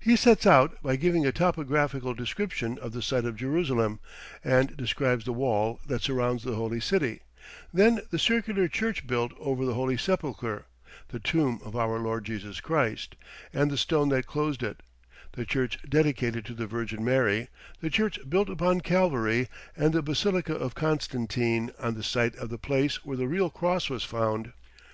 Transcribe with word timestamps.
He 0.00 0.16
sets 0.16 0.46
out 0.46 0.76
by 0.82 0.96
giving 0.96 1.24
a 1.24 1.32
topographical 1.32 2.12
description 2.12 2.78
of 2.80 2.92
the 2.92 3.00
site 3.00 3.24
of 3.24 3.36
Jerusalem, 3.36 4.00
and 4.44 4.76
describes 4.76 5.24
the 5.24 5.32
wall 5.32 5.80
that 5.86 6.02
surrounds 6.02 6.44
the 6.44 6.56
holy 6.56 6.78
city, 6.78 7.22
then 7.72 8.02
the 8.10 8.18
circular 8.18 8.68
church 8.68 9.06
built 9.06 9.32
over 9.40 9.64
the 9.64 9.72
Holy 9.72 9.96
Sepulchre, 9.96 10.66
the 11.08 11.18
tomb 11.20 11.58
of 11.64 11.74
our 11.74 11.98
Lord 11.98 12.26
Jesus 12.26 12.60
Christ, 12.60 13.16
and 13.54 13.70
the 13.70 13.78
stone 13.78 14.10
that 14.10 14.26
closed 14.26 14.62
it, 14.62 14.82
the 15.32 15.46
church 15.46 15.78
dedicated 15.88 16.44
to 16.44 16.52
the 16.52 16.66
Virgin 16.66 17.02
Mary, 17.02 17.48
the 17.80 17.88
church 17.88 18.18
built 18.28 18.50
upon 18.50 18.82
Calvary, 18.82 19.48
and 19.74 19.94
the 19.94 20.02
basilica 20.02 20.54
of 20.54 20.74
Constantine 20.74 21.70
on 21.78 21.94
the 21.94 22.02
site 22.04 22.36
of 22.36 22.50
the 22.50 22.58
place 22.58 23.06
where 23.06 23.16
the 23.16 23.26
real 23.26 23.48
cross 23.48 23.88
was 23.88 24.04
found. 24.04 24.52